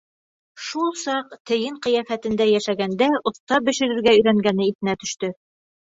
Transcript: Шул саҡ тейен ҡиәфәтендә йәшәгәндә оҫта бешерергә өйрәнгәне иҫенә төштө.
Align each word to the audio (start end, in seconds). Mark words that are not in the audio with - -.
Шул 0.67 0.87
саҡ 1.01 1.35
тейен 1.51 1.77
ҡиәфәтендә 1.85 2.49
йәшәгәндә 2.55 3.13
оҫта 3.33 3.63
бешерергә 3.71 4.19
өйрәнгәне 4.19 4.73
иҫенә 4.75 5.03
төштө. 5.07 5.37